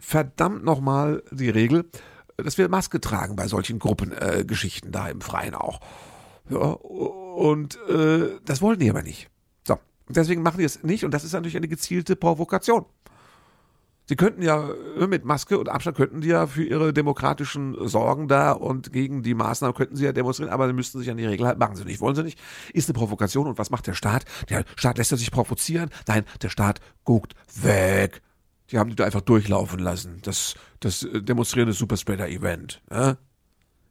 [0.01, 1.89] Verdammt nochmal die Regel,
[2.35, 5.79] dass wir Maske tragen bei solchen Gruppengeschichten äh, da im Freien auch.
[6.49, 9.29] Ja, und äh, das wollen die aber nicht.
[10.13, 12.85] Deswegen machen die es nicht und das ist natürlich eine gezielte Provokation.
[14.05, 18.27] Sie könnten ja äh, mit Maske und Abstand könnten die ja für ihre demokratischen Sorgen
[18.27, 21.25] da und gegen die Maßnahmen könnten sie ja demonstrieren, aber sie müssten sich an die
[21.25, 21.59] Regeln halten.
[21.59, 22.39] Machen sie nicht, wollen sie nicht.
[22.73, 24.25] Ist eine Provokation und was macht der Staat?
[24.49, 25.89] Der Staat lässt er sich provozieren?
[26.07, 28.21] Nein, der Staat guckt weg.
[28.71, 30.19] Die haben die da einfach durchlaufen lassen.
[30.23, 32.81] Das, das äh, demonstrierende Superspreader-Event.
[32.91, 33.17] Ja?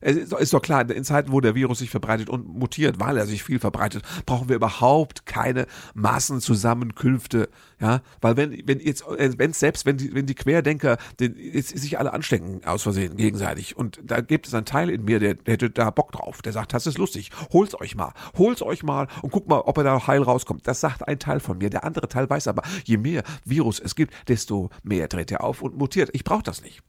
[0.02, 3.26] Es ist doch klar, in Zeiten, wo der Virus sich verbreitet und mutiert, weil er
[3.26, 7.48] sich viel verbreitet, brauchen wir überhaupt keine Massenzusammenkünfte.
[7.80, 11.76] Ja, weil wenn, wenn jetzt, äh, wenn selbst, wenn die, wenn die Querdenker den, jetzt
[11.76, 15.34] sich alle anstecken aus Versehen gegenseitig und da gibt es einen Teil in mir, der,
[15.34, 18.82] der hätte da Bock drauf, der sagt, das ist lustig, holt's euch mal, holt's euch
[18.82, 20.66] mal und guck mal, ob er da heil rauskommt.
[20.66, 21.70] Das sagt ein Teil von mir.
[21.70, 25.62] Der andere Teil weiß aber, je mehr Virus es gibt, desto mehr dreht er auf
[25.62, 26.10] und mutiert.
[26.12, 26.82] Ich brauche das nicht.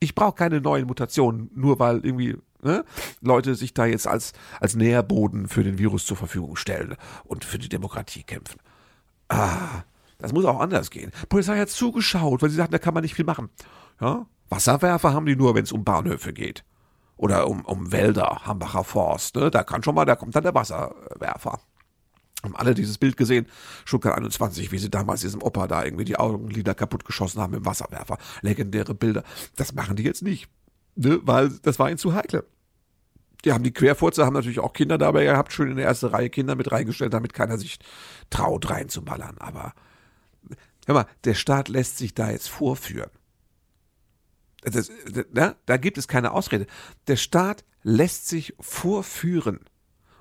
[0.00, 2.84] Ich brauche keine neuen Mutationen, nur weil irgendwie ne,
[3.20, 7.58] Leute sich da jetzt als, als Nährboden für den Virus zur Verfügung stellen und für
[7.58, 8.60] die Demokratie kämpfen.
[9.28, 9.82] Ah,
[10.18, 11.10] das muss auch anders gehen.
[11.22, 13.50] Die Polizei hat zugeschaut, weil sie sagten, da kann man nicht viel machen.
[14.00, 14.26] Ja?
[14.48, 16.64] Wasserwerfer haben die nur, wenn es um Bahnhöfe geht.
[17.16, 19.36] Oder um, um Wälder, Hambacher Forst.
[19.36, 19.50] Ne?
[19.50, 21.60] Da kann schon mal, da kommt dann der Wasserwerfer.
[22.42, 23.46] Haben alle dieses Bild gesehen,
[23.84, 27.64] Stuttgart 21, wie sie damals diesem Opa da irgendwie die Augenlider kaputt geschossen haben im
[27.64, 28.18] Wasserwerfer.
[28.40, 29.22] Legendäre Bilder.
[29.56, 30.48] Das machen die jetzt nicht
[30.94, 32.44] ne, weil das war ihnen zu heikel.
[33.44, 36.30] Die haben die Querfurzer, haben natürlich auch Kinder dabei gehabt, schön in der erste Reihe
[36.30, 37.78] Kinder mit reingestellt, damit keiner sich
[38.30, 39.38] traut reinzuballern.
[39.38, 39.74] Aber
[40.86, 43.10] hör mal, der Staat lässt sich da jetzt vorführen.
[44.62, 44.92] Das,
[45.32, 45.56] ne?
[45.66, 46.66] Da gibt es keine Ausrede.
[47.08, 49.58] Der Staat lässt sich vorführen.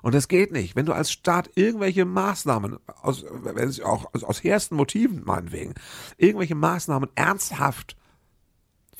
[0.01, 0.75] Und das geht nicht.
[0.75, 3.23] Wenn du als Staat irgendwelche Maßnahmen, aus,
[3.83, 5.75] auch aus, aus hehrsten Motiven meinetwegen,
[6.17, 7.95] irgendwelche Maßnahmen ernsthaft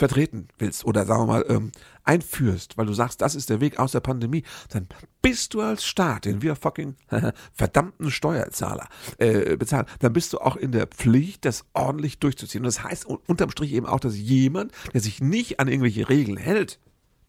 [0.02, 1.72] vertreten willst oder sagen wir mal ähm,
[2.04, 4.88] einführst, weil du sagst, das ist der Weg aus der Pandemie, dann
[5.22, 6.96] bist du als Staat, den wir fucking
[7.54, 8.88] verdammten Steuerzahler
[9.20, 12.62] äh, bezahlen, dann bist du auch in der Pflicht, das ordentlich durchzuziehen.
[12.62, 16.38] Und das heißt unterm Strich eben auch, dass jemand, der sich nicht an irgendwelche Regeln
[16.38, 16.80] hält,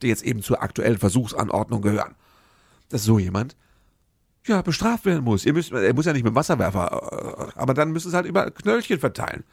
[0.00, 2.14] die jetzt eben zur aktuellen Versuchsanordnung gehören,
[2.88, 3.54] dass so jemand
[4.46, 5.44] ja bestraft werden muss.
[5.44, 8.14] Ihr müsst, er muss ja nicht mit dem Wasserwerfer, äh, aber dann müsst ihr es
[8.14, 9.44] halt über Knöllchen verteilen.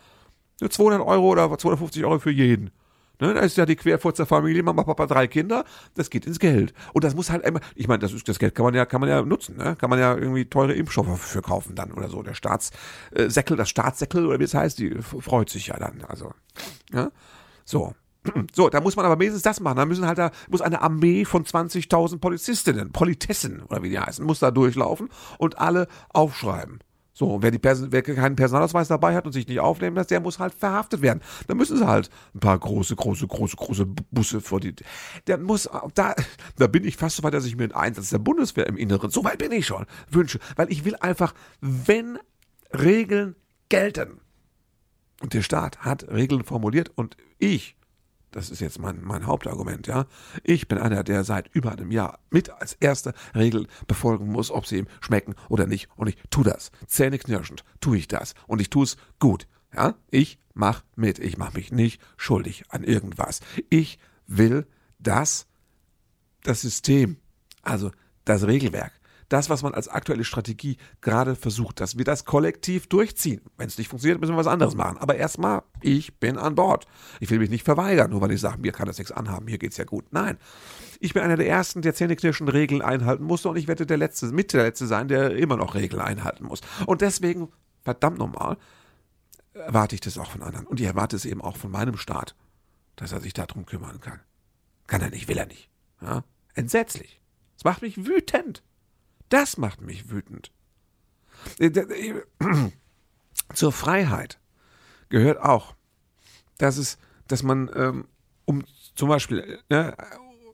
[0.62, 2.72] Nur 200 Euro oder 250 Euro für jeden.
[3.20, 6.74] Ne, da ist ja die Querfurzer Familie, Mama, Papa, drei Kinder, das geht ins Geld.
[6.94, 9.02] Und das muss halt immer, ich meine, das, ist, das Geld kann man ja, kann
[9.02, 9.76] man ja nutzen, ne?
[9.76, 12.24] Kann man ja irgendwie teure Impfstoffe für kaufen dann oder so.
[12.24, 16.02] Der Staatssäckel, das Staatssäckel oder wie es heißt, die freut sich ja dann.
[16.08, 16.32] Also,
[16.92, 17.12] ja?
[17.66, 17.94] So.
[18.54, 19.78] So, da muss man aber wenigstens das machen.
[19.78, 24.26] Da müssen halt da, muss eine Armee von 20.000 Polizistinnen, Politessen oder wie die heißen,
[24.26, 26.80] muss da durchlaufen und alle aufschreiben.
[27.14, 30.20] So, wer, die Person, wer keinen Personalausweis dabei hat und sich nicht aufnehmen lässt, der
[30.20, 31.22] muss halt verhaftet werden.
[31.48, 34.76] Dann müssen sie halt ein paar große, große, große, große Busse vor die.
[35.28, 36.16] Der muss, da,
[36.58, 39.10] da bin ich fast so weit, dass ich mir einen Einsatz der Bundeswehr im Inneren,
[39.10, 40.40] so weit bin ich schon, wünsche.
[40.56, 42.20] Weil ich will einfach, wenn
[42.74, 43.36] Regeln
[43.70, 44.22] gelten,
[45.22, 47.76] und der Staat hat Regeln formuliert und ich
[48.32, 50.06] das ist jetzt mein, mein Hauptargument, ja.
[50.44, 54.66] Ich bin einer, der seit über einem Jahr mit als erste Regel befolgen muss, ob
[54.66, 55.90] sie ihm schmecken oder nicht.
[55.96, 56.72] Und ich tu das.
[56.88, 58.36] Zähneknirschend tue ich das.
[58.48, 59.48] Und ich tue es gut.
[59.74, 61.20] Ja, ich mach mit.
[61.20, 63.40] Ich mach mich nicht schuldig an irgendwas.
[63.70, 64.68] Ich will,
[65.00, 65.48] dass
[66.44, 67.18] das System,
[67.62, 67.92] also
[68.26, 68.94] das Regelwerk,
[69.30, 73.42] das, was man als aktuelle Strategie gerade versucht, dass wir das kollektiv durchziehen.
[73.58, 74.98] Wenn es nicht funktioniert, müssen wir was anderes machen.
[74.98, 76.86] Aber erstmal, ich bin an Bord.
[77.20, 79.60] Ich will mich nicht verweigern, nur weil ich sage, mir kann das nichts anhaben, hier
[79.60, 80.06] geht's ja gut.
[80.12, 80.38] Nein.
[81.00, 84.26] Ich bin einer der ersten, der zähneknirschen Regeln einhalten musste und ich werde der Letzte,
[84.28, 86.62] mit der Letzte sein, der immer noch Regeln einhalten muss.
[86.88, 87.50] Und deswegen,
[87.84, 88.58] verdammt nochmal,
[89.54, 90.66] erwarte ich das auch von anderen.
[90.66, 92.36] Und ich erwarte es eben auch von meinem Staat,
[92.96, 94.20] dass er sich darum kümmern kann.
[94.88, 95.70] Kann er nicht, will er nicht.
[96.02, 96.24] Ja?
[96.56, 97.22] Entsetzlich.
[97.56, 98.64] Es macht mich wütend.
[99.30, 100.52] Das macht mich wütend.
[101.60, 101.72] Äh,
[103.54, 104.40] zur Freiheit
[105.10, 105.76] gehört auch,
[106.58, 108.08] dass es, dass man, ähm,
[108.46, 108.64] um
[108.96, 109.94] zum Beispiel äh,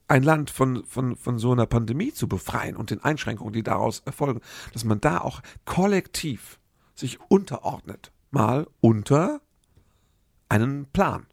[0.07, 4.01] ein Land von, von, von so einer Pandemie zu befreien und den Einschränkungen, die daraus
[4.05, 4.41] erfolgen,
[4.73, 6.59] dass man da auch kollektiv
[6.93, 9.41] sich unterordnet, mal unter
[10.47, 11.25] einen Plan.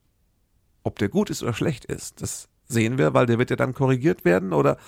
[0.83, 3.75] Ob der gut ist oder schlecht ist, das sehen wir, weil der wird ja dann
[3.75, 4.79] korrigiert werden oder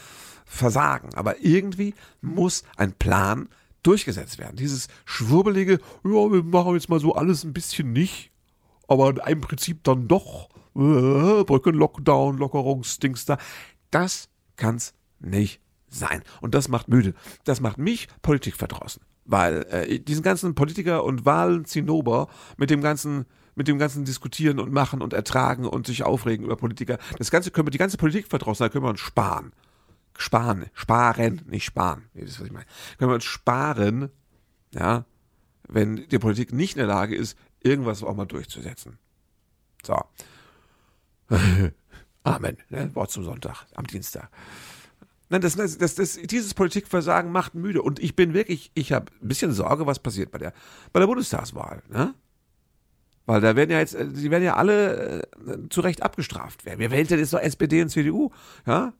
[0.44, 1.14] versagen.
[1.14, 3.48] Aber irgendwie muss ein Plan
[3.82, 4.56] durchgesetzt werden.
[4.56, 8.30] Dieses schwurbelige, ja, wir machen jetzt mal so alles ein bisschen nicht,
[8.88, 13.38] aber im Prinzip dann doch, äh, Brücken, Lockdown, Lockerungsdings da.
[13.90, 16.22] Das kann's nicht sein.
[16.40, 17.14] Und das macht müde.
[17.44, 19.02] Das macht mich Politik verdrossen.
[19.24, 23.26] Weil äh, diesen ganzen Politiker und Wahlen Zinnober mit dem ganzen
[23.56, 26.98] mit dem ganzen Diskutieren und Machen und Ertragen und sich aufregen über Politiker.
[27.18, 29.52] Das Ganze können wir, die ganze Politik verdrossen, da können wir uns sparen.
[30.16, 32.08] Sparen, sparen, nicht sparen.
[32.14, 32.66] Ihr wisst, was ich meine.
[32.98, 34.10] Können wir uns sparen,
[34.72, 35.04] ja,
[35.68, 38.98] wenn die Politik nicht in der Lage ist, irgendwas auch mal durchzusetzen.
[39.84, 39.98] So.
[42.22, 42.56] Amen.
[42.68, 42.94] Ne?
[42.94, 44.30] Wort zum Sonntag, am Dienstag.
[45.30, 47.82] Nein, das, das, das, das, dieses Politikversagen macht müde.
[47.82, 50.52] Und ich bin wirklich, ich habe ein bisschen Sorge, was passiert bei der,
[50.92, 51.82] bei der Bundestagswahl.
[51.90, 52.14] Ne?
[53.26, 56.78] Weil da werden ja jetzt, äh, sie werden ja alle äh, zu Recht abgestraft werden.
[56.78, 58.30] Wer wählt denn jetzt noch SPD und CDU?
[58.66, 58.92] Ja?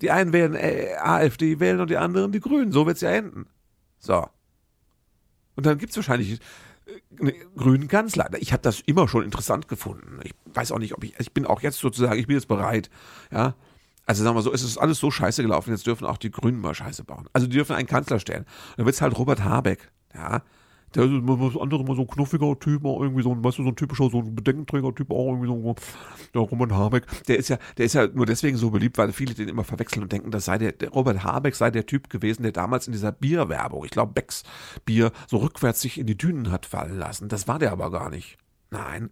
[0.00, 2.72] Die einen wählen äh, AfD wählen und die anderen die Grünen.
[2.72, 3.46] So wird's ja enden.
[3.98, 4.26] So.
[5.56, 6.40] Und dann gibt's wahrscheinlich
[6.86, 8.28] äh, einen grünen Kanzler.
[8.38, 10.20] Ich habe das immer schon interessant gefunden.
[10.22, 12.90] Ich weiß auch nicht, ob ich, ich bin auch jetzt sozusagen, ich bin jetzt bereit,
[13.30, 13.54] ja.
[14.06, 16.60] Also sagen wir so, es ist alles so scheiße gelaufen, jetzt dürfen auch die Grünen
[16.60, 17.28] mal Scheiße bauen.
[17.32, 18.42] Also die dürfen einen Kanzler stellen.
[18.42, 20.42] Und dann wird's halt Robert Habeck, ja
[20.94, 23.62] der ist was anderes, mal so ein knuffiger Typ, mal irgendwie so ein, weißt du,
[23.62, 25.74] so ein typischer, so ein Bedenkenträger-Typ, auch irgendwie so,
[26.34, 29.34] der Roman Habeck, der ist ja, der ist ja nur deswegen so beliebt, weil viele
[29.34, 32.42] den immer verwechseln und denken, das sei der, der Robert Habeck sei der Typ gewesen,
[32.42, 34.42] der damals in dieser Bierwerbung, ich glaube Becks
[34.84, 37.28] Bier, so rückwärts sich in die Dünen hat fallen lassen.
[37.28, 38.38] Das war der aber gar nicht.
[38.70, 39.10] Nein.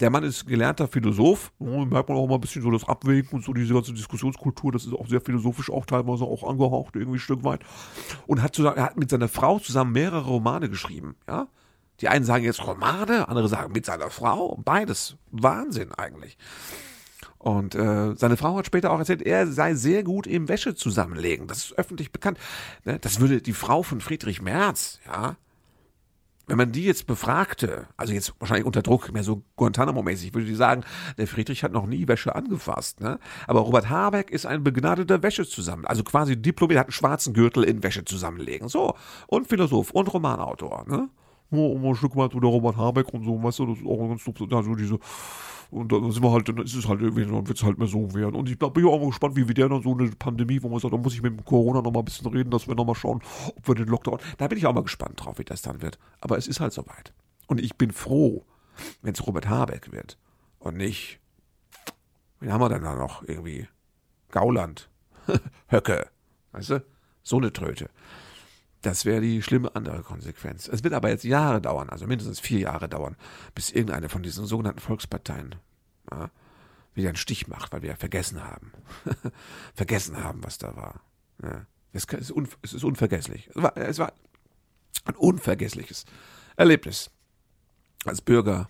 [0.00, 3.30] Der Mann ist gelernter Philosoph, oh, merkt man auch mal ein bisschen so das Abwägen
[3.32, 7.18] und so diese ganze Diskussionskultur, das ist auch sehr philosophisch, auch teilweise auch angehaucht, irgendwie
[7.18, 7.60] ein Stück weit.
[8.26, 11.48] Und hat, zusammen, er hat mit seiner Frau zusammen mehrere Romane geschrieben, ja.
[12.00, 16.36] Die einen sagen jetzt Romane, andere sagen mit seiner Frau, beides Wahnsinn eigentlich.
[17.38, 21.48] Und äh, seine Frau hat später auch erzählt, er sei sehr gut im Wäsche zusammenlegen.
[21.48, 22.38] Das ist öffentlich bekannt.
[22.84, 23.00] Ne?
[23.00, 25.36] Das würde die Frau von Friedrich Merz, ja,
[26.46, 30.56] wenn man die jetzt befragte, also jetzt wahrscheinlich unter Druck, mehr so Guantanamo-mäßig, würde ich
[30.56, 30.84] sagen,
[31.16, 33.00] der Friedrich hat noch nie Wäsche angefasst.
[33.00, 33.18] Ne?
[33.46, 37.82] Aber Robert Habeck ist ein begnadeter Wäschezusammen, also quasi diplomiert, hat einen schwarzen Gürtel in
[37.82, 38.68] Wäsche zusammenlegen.
[38.68, 38.94] So,
[39.28, 40.84] und Philosoph und Romanautor.
[40.88, 41.08] Ne?
[41.52, 44.08] Oh, ein Stück weit so der Robert Habeck und so, weißt du, das ist auch
[44.08, 44.98] ganz also diese
[45.72, 47.88] und dann sind wir halt, dann ist es halt irgendwie, dann wird es halt mehr
[47.88, 48.34] so werden.
[48.34, 50.78] Und ich bin auch mal gespannt, wie wir der dann so eine Pandemie, wo man
[50.80, 52.84] sagt, da muss ich mit dem Corona noch mal ein bisschen reden, dass wir noch
[52.84, 53.22] mal schauen,
[53.56, 54.18] ob wir den Lockdown.
[54.36, 55.98] Da bin ich auch mal gespannt drauf, wie das dann wird.
[56.20, 57.14] Aber es ist halt soweit.
[57.46, 58.44] Und ich bin froh,
[59.00, 60.18] wenn es Robert Habeck wird.
[60.58, 61.20] Und nicht,
[62.40, 63.26] wen haben wir denn da noch?
[63.26, 63.66] Irgendwie
[64.30, 64.90] Gauland,
[65.70, 66.06] Höcke,
[66.52, 66.84] weißt du?
[67.22, 67.88] So eine Tröte.
[68.82, 70.68] Das wäre die schlimme andere Konsequenz.
[70.68, 73.16] Es wird aber jetzt Jahre dauern, also mindestens vier Jahre dauern,
[73.54, 75.54] bis irgendeine von diesen sogenannten Volksparteien
[76.10, 76.30] ja,
[76.94, 78.72] wieder einen Stich macht, weil wir ja vergessen haben.
[79.74, 81.00] vergessen haben, was da war.
[81.42, 81.66] Ja.
[81.92, 83.48] Es, ist es, ist unvergesslich.
[83.54, 84.12] Es war, es war
[85.04, 86.04] ein unvergessliches
[86.56, 87.10] Erlebnis,
[88.04, 88.68] als Bürger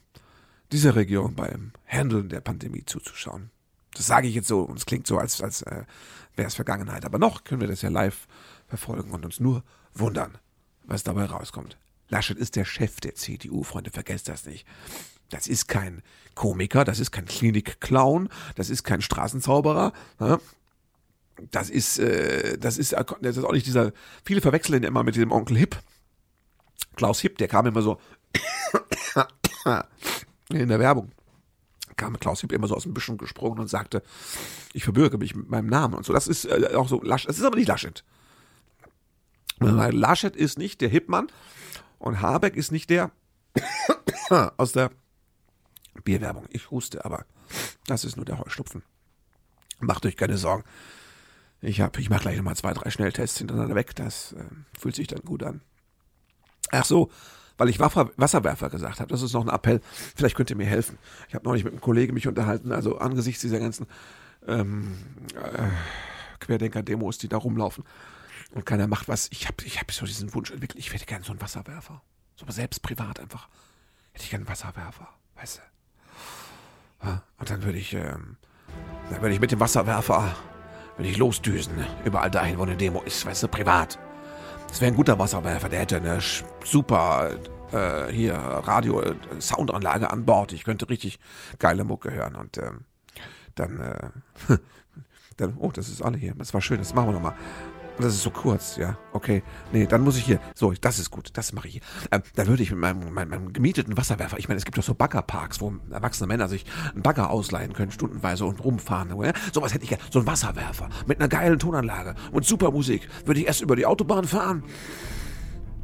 [0.73, 3.51] dieser Region beim Handeln der Pandemie zuzuschauen.
[3.95, 5.85] Das sage ich jetzt so und es klingt so, als, als äh,
[6.37, 7.05] wäre es Vergangenheit.
[7.05, 8.27] Aber noch können wir das ja live
[8.67, 9.63] verfolgen und uns nur
[9.95, 10.39] wundern,
[10.85, 11.77] was dabei rauskommt.
[12.09, 14.67] Laschet ist der Chef der CDU, Freunde, vergesst das nicht.
[15.31, 16.03] Das ist kein
[16.35, 19.93] Komiker, das ist kein Klinik-Clown, das ist kein Straßenzauberer.
[21.51, 23.93] Das ist, äh, das ist, das ist auch nicht dieser,
[24.25, 25.77] viele verwechseln ihn immer mit dem Onkel Hip.
[26.97, 27.99] Klaus Hipp, der kam immer so
[30.51, 31.11] in der Werbung
[31.97, 34.03] kam Klaus Hipp immer so aus dem Büschen gesprungen und sagte,
[34.73, 36.13] ich verbürge mich mit meinem Namen und so.
[36.13, 37.29] Das ist äh, auch so Laschet.
[37.29, 38.05] Das ist aber nicht Laschet.
[39.71, 41.29] Laschet ist nicht der Hippmann
[41.99, 43.11] und Habeck ist nicht der
[44.57, 44.91] aus der
[46.05, 46.47] Bierwerbung.
[46.51, 47.25] Ich huste, aber
[47.87, 48.83] das ist nur der Heuschnupfen.
[49.81, 50.65] Macht euch keine Sorgen.
[51.61, 53.95] Ich hab, ich mache gleich nochmal zwei, drei Schnelltests hintereinander weg.
[53.95, 54.45] Das äh,
[54.79, 55.61] fühlt sich dann gut an.
[56.71, 57.11] Ach so,
[57.57, 59.11] weil ich Wasserwerfer gesagt habe.
[59.11, 59.81] Das ist noch ein Appell.
[60.17, 60.99] Vielleicht könnt ihr mir helfen.
[61.29, 62.73] Ich habe neulich mit einem Kollegen mich unterhalten.
[62.73, 63.87] Also angesichts dieser ganzen
[64.49, 64.97] ähm,
[65.35, 65.69] äh,
[66.41, 67.85] Querdenker-Demos, die da rumlaufen,
[68.53, 69.29] und keiner macht was.
[69.33, 72.03] Ich habe ich hab so diesen Wunsch entwickelt, ich hätte gerne so einen Wasserwerfer.
[72.37, 73.49] So selbst privat einfach.
[74.13, 75.63] Hätte ich gerne einen Wasserwerfer, weißt du.
[77.39, 78.37] Und dann würde ich, ähm,
[79.11, 80.37] dann würde ich mit dem Wasserwerfer,
[80.97, 81.73] würde ich losdüsen,
[82.05, 83.99] überall dahin, wo eine Demo ist, weißt du, privat.
[84.69, 86.21] Das wäre ein guter Wasserwerfer, der hätte eine
[86.65, 87.31] super,
[87.73, 89.03] äh, hier, Radio,
[89.41, 90.53] Soundanlage an Bord.
[90.53, 91.19] Ich könnte richtig
[91.59, 92.85] geile Mucke hören und, ähm,
[93.57, 94.11] dann, äh,
[95.37, 96.35] dann, oh, das ist alle hier.
[96.37, 97.35] Das war schön, das machen wir nochmal.
[97.99, 98.97] Das ist so kurz, ja.
[99.13, 99.43] Okay.
[99.73, 100.41] Nee, dann muss ich hier.
[100.55, 101.31] So, das ist gut.
[101.35, 101.83] Das mache ich hier.
[102.11, 104.83] Ähm, dann würde ich mit meinem, meinem, meinem gemieteten Wasserwerfer, ich meine, es gibt doch
[104.83, 109.15] so Baggerparks, wo erwachsene Männer sich einen Bagger ausleihen können, stundenweise und rumfahren.
[109.23, 109.33] Ja?
[109.53, 110.03] Sowas hätte ich gerne.
[110.11, 113.09] So ein Wasserwerfer mit einer geilen Tonanlage und super Musik.
[113.25, 114.65] Würde ich erst über die Autobahn fahren.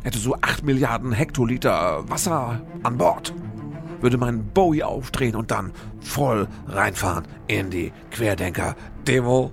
[0.03, 3.35] Hätte so 8 Milliarden Hektoliter Wasser an Bord.
[4.01, 9.53] Würde meinen Bowie aufdrehen und dann voll reinfahren in die Querdenker-Demo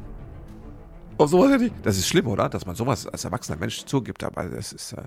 [1.18, 1.74] auf sowas hätte ich.
[1.84, 2.50] Das ist schlimm, oder?
[2.50, 4.94] Dass man sowas als erwachsener Mensch zugibt, aber das ist.
[4.94, 5.04] Äh,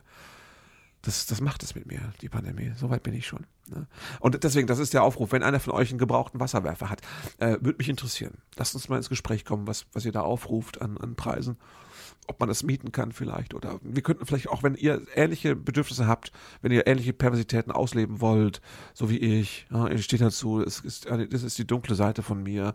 [1.03, 2.73] das, das macht es mit mir, die Pandemie.
[2.77, 3.47] Soweit bin ich schon.
[3.69, 3.87] Ne?
[4.19, 5.31] Und deswegen, das ist der Aufruf.
[5.31, 7.03] Wenn einer von euch einen gebrauchten Wasserwerfer hat,
[7.39, 8.39] äh, würde mich interessieren.
[8.57, 11.57] Lasst uns mal ins Gespräch kommen, was, was ihr da aufruft an, an Preisen.
[12.27, 13.55] Ob man das mieten kann vielleicht.
[13.55, 18.21] Oder wir könnten vielleicht auch, wenn ihr ähnliche Bedürfnisse habt, wenn ihr ähnliche Perversitäten ausleben
[18.21, 18.61] wollt,
[18.93, 22.43] so wie ich, ja, ihr steht dazu, es ist, das ist die dunkle Seite von
[22.43, 22.75] mir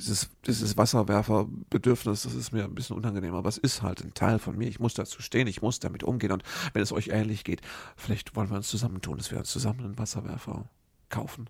[0.00, 4.38] dieses, dieses Wasserwerferbedürfnis, das ist mir ein bisschen unangenehm, aber es ist halt ein Teil
[4.38, 4.68] von mir.
[4.68, 7.60] Ich muss dazu stehen, ich muss damit umgehen und wenn es euch ähnlich geht,
[7.96, 10.68] vielleicht wollen wir uns zusammentun, dass wir uns zusammen einen Wasserwerfer
[11.08, 11.48] kaufen.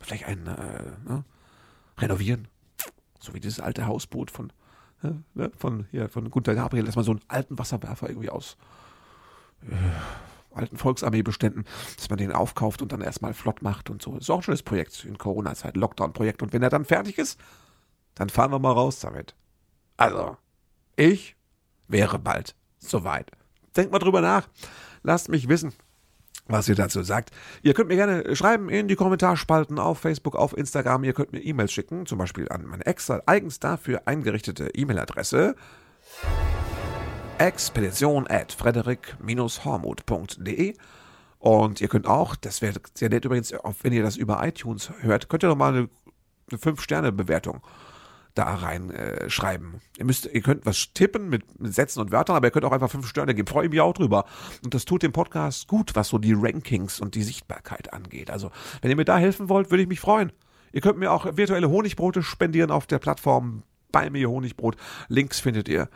[0.00, 1.24] Vielleicht einen äh, ne?
[1.98, 2.48] renovieren.
[3.20, 4.52] So wie dieses alte Hausboot von,
[5.02, 5.50] äh, ne?
[5.56, 8.56] von, hier, von Gunter Gabriel, dass man so einen alten Wasserwerfer irgendwie aus
[9.62, 9.74] äh,
[10.54, 11.64] alten Volksarmeebeständen,
[11.96, 14.16] dass man den aufkauft und dann erstmal flott macht und so.
[14.16, 16.42] Ist auch ein schönes Projekt in Corona-Zeit, Lockdown-Projekt.
[16.42, 17.38] Und wenn er dann fertig ist,
[18.14, 19.34] dann fahren wir mal raus damit.
[19.96, 20.36] Also,
[20.96, 21.36] ich
[21.88, 23.30] wäre bald soweit.
[23.76, 24.48] Denkt mal drüber nach.
[25.02, 25.72] Lasst mich wissen,
[26.46, 27.30] was ihr dazu sagt.
[27.62, 31.04] Ihr könnt mir gerne schreiben in die Kommentarspalten auf Facebook, auf Instagram.
[31.04, 35.54] Ihr könnt mir E-Mails schicken, zum Beispiel an meine extra eigens dafür eingerichtete E-Mail-Adresse
[37.38, 40.74] expedition at frederik-hormuth.de
[41.38, 45.28] und ihr könnt auch, das wäre sehr nett übrigens, wenn ihr das über iTunes hört,
[45.28, 45.88] könnt ihr doch mal eine,
[46.50, 47.60] eine 5-Sterne-Bewertung
[48.34, 49.74] da reinschreiben.
[49.74, 52.64] Äh, ihr müsst, ihr könnt was tippen mit, mit, Sätzen und Wörtern, aber ihr könnt
[52.64, 53.46] auch einfach 5 Sterne geben.
[53.46, 54.24] Freue ich mich auch drüber.
[54.64, 58.30] Und das tut dem Podcast gut, was so die Rankings und die Sichtbarkeit angeht.
[58.30, 60.32] Also, wenn ihr mir da helfen wollt, würde ich mich freuen.
[60.72, 64.76] Ihr könnt mir auch virtuelle Honigbrote spendieren auf der Plattform bei mir Honigbrot.
[65.08, 65.88] Links findet ihr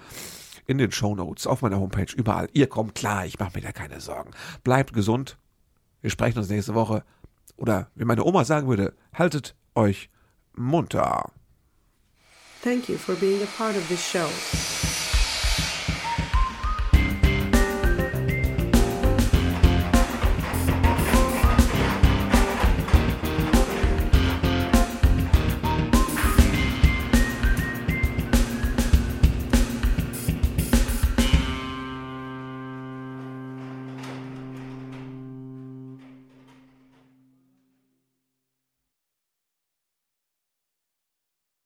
[0.67, 2.49] in den Show Notes, auf meiner Homepage, überall.
[2.53, 4.33] Ihr kommt klar, ich mache mir da keine Sorgen.
[4.63, 5.39] Bleibt gesund.
[6.03, 7.05] Wir sprechen uns nächste Woche.
[7.57, 10.11] Oder wie meine Oma sagen würde, haltet euch
[10.55, 11.31] munter.
[12.61, 14.76] Thank you for being a part of this show.